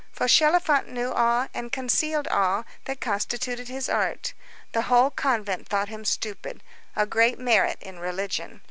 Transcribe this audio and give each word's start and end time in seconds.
Fauchelevent 0.17 0.87
knew 0.87 1.11
all 1.11 1.45
and 1.53 1.71
concealed 1.71 2.27
all; 2.29 2.65
that 2.85 2.99
constituted 2.99 3.67
his 3.67 3.87
art. 3.87 4.33
The 4.71 4.81
whole 4.81 5.11
convent 5.11 5.67
thought 5.67 5.89
him 5.89 6.05
stupid. 6.05 6.63
A 6.95 7.05
great 7.05 7.37
merit 7.37 7.77
in 7.83 7.99
religion. 7.99 8.59